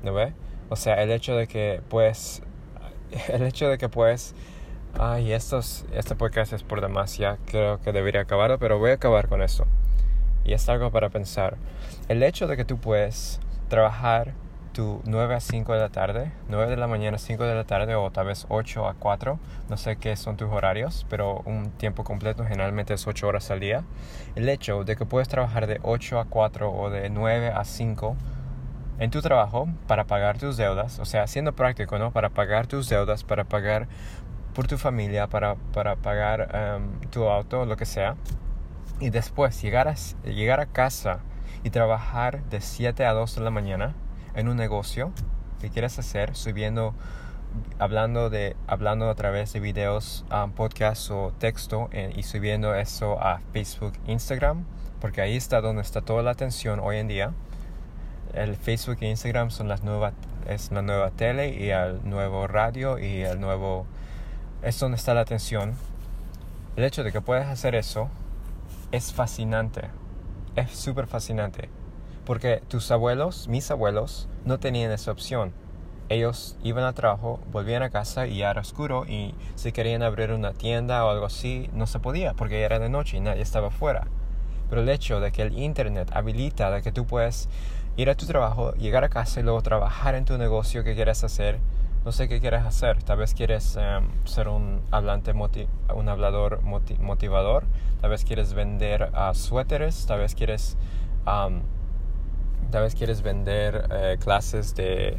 ¿no 0.04 0.14
ve? 0.14 0.34
O 0.70 0.76
sea, 0.76 1.02
el 1.02 1.12
hecho 1.12 1.36
de 1.36 1.48
que 1.48 1.82
puedes, 1.90 2.42
el 3.28 3.44
hecho 3.44 3.68
de 3.68 3.78
que 3.78 3.90
puedes, 3.90 4.34
ay, 4.98 5.34
estos, 5.34 5.86
este 5.94 6.16
podcast 6.16 6.54
es 6.54 6.64
por 6.64 6.82
demás, 6.82 7.18
ya 7.18 7.38
creo 7.48 7.82
que 7.82 7.92
debería 7.92 8.22
acabarlo, 8.22 8.60
pero 8.60 8.80
voy 8.80 8.92
a 8.92 8.94
acabar 8.94 9.28
con 9.28 9.42
esto. 9.42 9.66
Y 10.46 10.54
es 10.54 10.70
algo 10.70 10.92
para 10.92 11.10
pensar. 11.10 11.58
El 12.08 12.24
hecho 12.24 12.48
de 12.48 12.56
que 12.56 12.64
tú 12.64 12.78
puedes 12.78 13.42
trabajar 13.68 14.34
tu 14.78 15.02
9 15.06 15.34
a 15.34 15.40
5 15.40 15.74
de 15.74 15.80
la 15.80 15.90
tarde, 15.90 16.32
9 16.50 16.70
de 16.70 16.78
la 16.78 16.86
mañana, 16.86 17.18
5 17.18 17.46
de 17.46 17.56
la 17.56 17.64
tarde 17.64 17.96
o 17.96 18.12
tal 18.12 18.28
vez 18.28 18.46
8 18.48 18.88
a 18.88 18.94
4, 18.94 19.40
no 19.70 19.76
sé 19.76 19.96
qué 19.96 20.16
son 20.16 20.38
tus 20.38 20.52
horarios, 20.52 21.08
pero 21.10 21.42
un 21.46 21.72
tiempo 21.72 22.04
completo 22.04 22.46
generalmente 22.46 22.94
es 22.94 23.08
8 23.08 23.28
horas 23.28 23.50
al 23.50 23.60
día. 23.60 23.84
El 24.36 24.48
hecho 24.48 24.84
de 24.84 24.96
que 24.96 25.04
puedes 25.04 25.30
trabajar 25.30 25.66
de 25.66 25.80
8 25.82 26.20
a 26.20 26.26
4 26.26 26.72
o 26.72 26.92
de 26.92 27.10
9 27.10 27.48
a 27.48 27.64
5 27.64 28.16
en 29.00 29.10
tu 29.10 29.20
trabajo 29.24 29.68
para 29.88 30.06
pagar 30.06 30.38
tus 30.38 30.58
deudas, 30.58 31.00
o 31.00 31.06
sea, 31.06 31.26
siendo 31.26 31.56
práctico, 31.56 31.98
¿no? 31.98 32.12
Para 32.12 32.30
pagar 32.30 32.68
tus 32.68 32.88
deudas, 32.88 33.24
para 33.24 33.46
pagar 33.46 33.88
por 34.54 34.68
tu 34.68 34.78
familia, 34.78 35.26
para, 35.26 35.56
para 35.74 35.96
pagar 35.96 36.52
em, 36.54 37.00
tu 37.10 37.28
auto, 37.28 37.66
lo 37.66 37.78
que 37.78 37.86
sea. 37.86 38.16
Y 39.00 39.10
después 39.10 39.60
llegar 39.60 39.88
a, 39.88 39.96
llegar 40.24 40.60
a 40.60 40.68
casa 40.68 41.22
y 41.64 41.72
trabajar 41.72 42.44
de 42.44 42.62
7 42.62 43.08
a 43.08 43.14
2 43.14 43.34
de 43.38 43.42
la 43.42 43.50
mañana 43.50 43.96
en 44.38 44.48
un 44.48 44.56
negocio 44.56 45.12
que 45.60 45.70
quieres 45.70 46.00
hacer, 46.00 46.36
subiendo, 46.36 46.94
hablando, 47.80 48.30
de, 48.30 48.56
hablando 48.68 49.10
a 49.10 49.16
través 49.16 49.52
de 49.52 49.60
videos, 49.60 50.24
um, 50.32 50.52
podcasts 50.52 51.12
o 51.12 51.34
texto 51.38 51.90
eh, 51.92 52.14
y 52.16 52.24
subiendo 52.24 52.74
eso 52.76 53.22
a 53.22 53.42
Facebook, 53.52 53.94
Instagram, 54.08 54.64
porque 55.02 55.20
ahí 55.20 55.36
está 55.36 55.60
donde 55.60 55.82
está 55.82 56.02
toda 56.02 56.24
la 56.24 56.32
atención 56.32 56.80
hoy 56.80 56.98
en 56.98 57.10
día. 57.10 57.34
El 58.34 58.56
Facebook 58.56 59.00
e 59.02 59.10
Instagram 59.10 59.52
son 59.52 59.68
las 59.68 59.84
nuevas, 59.84 60.14
es 60.48 60.72
la 60.72 60.82
nueva 60.82 61.12
tele 61.12 61.50
y 61.50 61.72
el 61.72 62.08
nuevo 62.08 62.48
radio 62.48 63.00
y 63.00 63.24
el 63.24 63.42
nuevo, 63.42 63.86
es 64.62 64.80
donde 64.80 64.98
está 64.98 65.14
la 65.14 65.22
atención. 65.22 65.74
El 66.78 66.84
hecho 66.86 67.04
de 67.04 67.12
que 67.12 67.20
puedas 67.20 67.48
hacer 67.48 67.76
eso 67.76 68.10
es 68.92 69.12
fascinante 69.12 69.90
es 70.58 70.72
súper 70.72 71.06
fascinante. 71.08 71.70
Porque 72.28 72.62
tus 72.68 72.92
abuelos, 72.92 73.48
mis 73.48 73.72
abuelos, 73.72 74.28
no 74.44 74.60
tenían 74.60 74.92
esa 74.92 75.12
opción. 75.12 75.54
Ellos 76.10 76.58
iban 76.62 76.84
a 76.84 76.92
trabajo, 76.92 77.40
volvían 77.54 77.84
a 77.84 77.90
casa 77.90 78.28
y 78.28 78.42
era 78.42 78.60
oscuro 78.60 79.06
y 79.08 79.34
si 79.56 79.72
querían 79.72 80.04
abrir 80.04 80.34
una 80.34 80.52
tienda 80.52 81.06
o 81.06 81.10
algo 81.10 81.26
así, 81.26 81.70
no 81.72 81.88
se 81.88 82.00
podía 82.00 82.34
porque 82.34 82.60
ya 82.60 82.66
era 82.66 82.80
de 82.80 82.90
noche 82.90 83.16
y 83.16 83.22
nadie 83.22 83.42
estaba 83.42 83.72
fuera. 83.72 84.08
Pero 84.70 84.82
el 84.82 84.90
hecho 84.90 85.22
de 85.22 85.32
que 85.32 85.42
el 85.42 85.58
Internet 85.58 86.12
habilita 86.14 86.70
de 86.70 86.82
que 86.82 86.92
tú 86.92 87.06
puedes 87.06 87.48
ir 87.96 88.10
a 88.10 88.16
tu 88.16 88.26
trabajo, 88.26 88.74
llegar 88.74 89.06
a 89.06 89.10
casa 89.10 89.40
y 89.40 89.44
luego 89.44 89.62
trabajar 89.62 90.14
en 90.14 90.26
tu 90.26 90.38
negocio 90.38 90.84
que 90.84 90.96
quieres 90.96 91.24
hacer, 91.24 91.60
no 92.04 92.12
sé 92.12 92.28
qué 92.28 92.42
quieres 92.42 92.64
hacer. 92.64 93.04
Tal 93.04 93.20
vez 93.20 93.34
quieres 93.34 93.78
em, 93.78 94.06
ser 94.26 94.50
un 94.50 94.82
hablante, 94.92 95.34
un 95.34 96.10
hablador 96.10 96.62
motivador. 96.62 97.64
Tal 98.02 98.10
vez 98.10 98.26
quieres 98.26 98.54
vender 98.54 99.12
uh, 99.14 99.34
suéteres. 99.34 100.06
Tal 100.06 100.20
vez 100.20 100.36
quieres, 100.36 100.78
tal 102.72 102.84
vez 102.84 102.96
quieres 102.96 103.22
vender 103.22 103.88
eh, 103.92 104.18
clases 104.20 104.76
de, 104.76 105.18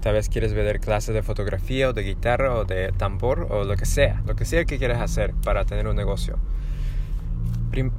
tal 0.00 0.14
vez 0.14 0.28
quieres 0.28 0.52
vender 0.52 0.80
clases 0.80 1.14
de 1.14 1.22
fotografía 1.22 1.88
o 1.88 1.92
de 1.92 2.02
guitarra 2.02 2.54
o 2.54 2.64
de 2.64 2.92
tambor 2.92 3.46
o 3.50 3.64
lo 3.64 3.76
que 3.76 3.86
sea, 3.86 4.22
lo 4.26 4.36
que 4.36 4.44
sea 4.44 4.64
que 4.64 4.78
quieras 4.78 5.00
hacer 5.00 5.34
para 5.44 5.64
tener 5.64 5.86
un 5.86 5.96
negocio. 5.96 6.38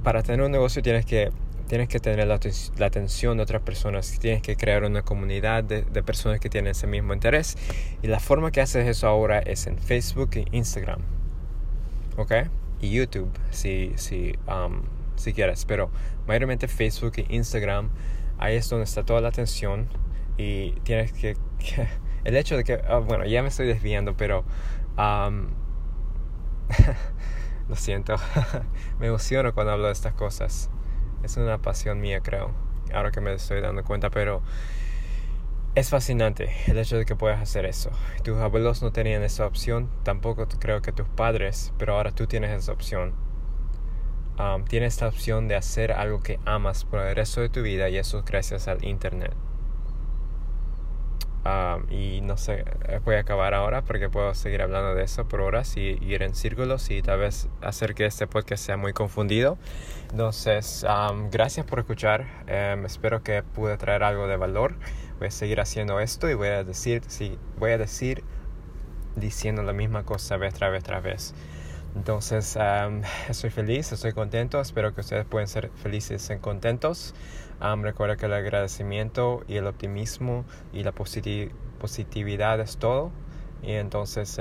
Para 0.03 0.23
tener 0.23 0.41
un 0.41 0.51
negocio 0.51 0.81
tienes 0.81 1.05
que 1.05 1.31
tienes 1.67 1.87
que 1.87 1.99
tener 1.99 2.27
la, 2.27 2.35
atención 2.85 3.37
de 3.37 3.43
otras 3.43 3.61
personas, 3.61 4.19
tienes 4.19 4.41
que 4.41 4.55
crear 4.55 4.83
una 4.83 5.01
comunidad 5.01 5.63
de, 5.63 5.81
personas 6.03 6.39
que 6.39 6.49
tienen 6.49 6.71
ese 6.71 6.87
mismo 6.87 7.13
interés. 7.13 7.57
Y 8.01 8.07
la 8.07 8.19
forma 8.19 8.51
que 8.51 8.61
haces 8.61 8.87
eso 8.87 9.07
ahora 9.07 9.39
es 9.39 9.67
en 9.67 9.77
Facebook 9.77 10.29
e 10.35 10.45
Instagram. 10.51 11.01
¿Ok? 12.17 12.33
Y 12.81 12.91
YouTube, 12.91 13.31
si, 13.51 13.93
si, 13.95 14.35
si 15.15 15.33
quieres. 15.33 15.65
Pero 15.65 15.89
mayormente 16.27 16.67
Facebook 16.67 17.13
e 17.17 17.25
Instagram, 17.29 17.89
ahí 18.45 18.55
es 18.57 18.69
donde 18.69 18.85
está 18.85 19.03
toda 19.03 19.21
la 19.21 19.29
atención. 19.29 19.87
Y 20.37 20.71
tienes 20.81 21.13
que... 21.13 21.37
el 22.23 22.35
hecho 22.35 22.57
de 22.57 22.63
que... 22.63 22.81
Ah, 22.87 22.99
bueno, 22.99 23.25
ya 23.25 23.41
me 23.41 23.49
estoy 23.49 23.67
desviando, 23.67 24.15
pero... 24.15 24.43
Um, 24.97 25.49
lo 27.69 27.75
siento. 27.75 28.15
me 28.99 29.07
emociono 29.07 29.53
cuando 29.53 29.73
hablo 29.73 29.87
de 29.87 29.93
estas 29.93 30.13
cosas 30.13 30.69
es 31.25 31.37
una 31.37 31.57
pasión 31.57 31.99
mía, 31.99 32.21
creo, 32.21 32.51
ahora 32.93 33.11
que 33.11 33.19
me 33.19 33.33
estoy 33.33 33.59
dando 33.59 33.83
cuenta, 33.83 34.09
pero 34.09 34.41
es 35.73 35.89
fascinante 35.89 36.51
el 36.67 36.77
hecho 36.77 36.97
de 36.97 37.05
que 37.05 37.15
puedas 37.15 37.41
hacer 37.41 37.65
eso. 37.65 37.91
Tus 38.23 38.37
abuelos 38.37 38.81
no 38.81 38.91
tenían 38.91 39.23
esa 39.23 39.45
opción, 39.45 39.89
tampoco 40.03 40.47
creo 40.59 40.81
que 40.81 40.91
tus 40.91 41.07
padres, 41.07 41.73
pero 41.77 41.95
ahora 41.95 42.11
tú 42.11 42.27
tienes 42.27 42.51
esa 42.51 42.71
opción. 42.71 43.13
Tienes 44.67 44.99
la 45.01 45.07
opción 45.07 45.47
de 45.47 45.55
hacer 45.55 45.91
algo 45.91 46.21
que 46.21 46.39
amas 46.45 46.85
por 46.85 46.99
el 46.99 47.15
resto 47.15 47.41
de 47.41 47.49
tu 47.49 47.61
vida 47.61 47.89
y 47.89 47.97
eso 47.97 48.23
gracias 48.25 48.67
al 48.67 48.83
Internet. 48.83 49.33
y 51.89 52.21
no 52.21 52.37
sé, 52.37 52.65
voy 53.03 53.15
a 53.15 53.19
acabar 53.19 53.53
ahora 53.53 53.83
porque 53.83 54.09
puedo 54.09 54.33
seguir 54.33 54.63
hablando 54.63 54.95
de 54.95 55.03
eso 55.03 55.27
por 55.27 55.41
horas 55.41 55.77
y, 55.77 55.99
ir 56.01 56.23
en 56.23 56.33
círculos 56.33 56.89
y 56.89 57.03
tal 57.03 57.19
vez 57.19 57.47
hacer 57.61 57.93
que 57.93 58.05
este 58.07 58.25
podcast 58.27 58.65
sea 58.65 58.77
muy 58.77 58.93
confundido. 58.93 59.57
Entonces, 60.11 60.85
gracias 61.31 61.65
por 61.65 61.79
escuchar. 61.79 62.25
Em, 62.47 62.85
espero 62.85 63.21
que 63.23 63.43
pude 63.43 63.77
traer 63.77 64.03
algo 64.03 64.27
de 64.27 64.37
valor. 64.37 64.75
Voy 65.19 65.27
a 65.27 65.31
seguir 65.31 65.61
haciendo 65.61 65.99
esto 65.99 66.29
y 66.29 66.33
voy 66.33 66.47
a 66.47 66.63
decir, 66.63 67.03
sí, 67.07 67.37
voy 67.57 67.71
a 67.71 67.77
decir 67.77 68.23
diciendo 69.15 69.63
la 69.63 69.73
misma 69.73 70.03
cosa 70.03 70.37
vez 70.37 70.53
tras 70.53 70.71
vez 70.71 70.83
tras 70.83 71.03
vez. 71.03 71.35
Entonces, 71.95 72.57
estoy 73.29 73.49
feliz, 73.49 73.91
estoy 73.91 74.13
contento. 74.13 74.59
Espero 74.59 74.93
que 74.93 75.01
ustedes 75.01 75.25
puedan 75.25 75.47
ser 75.47 75.71
felices 75.75 76.29
y 76.29 76.37
contentos. 76.39 77.15
recuerda 77.81 78.17
que 78.17 78.25
el 78.25 78.33
agradecimiento 78.33 79.43
y 79.47 79.55
el 79.55 79.67
optimismo 79.67 80.45
y 80.73 80.83
la 80.83 80.91
positividad 80.91 82.59
es 82.59 82.77
todo. 82.77 83.11
Y 83.63 83.71
entonces, 83.73 84.39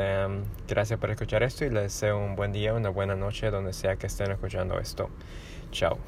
gracias 0.69 0.99
por 0.99 1.11
escuchar 1.11 1.43
esto 1.43 1.65
y 1.65 1.71
les 1.71 1.85
deseo 1.85 2.19
un 2.19 2.37
buen 2.37 2.53
día, 2.53 2.75
una 2.75 2.91
buena 2.91 3.15
noche, 3.15 3.51
donde 3.51 3.73
sea 3.73 3.97
que 3.97 4.09
estén 4.09 4.33
escuchando 4.33 4.79
esto. 4.79 5.09
Chao. 5.71 5.99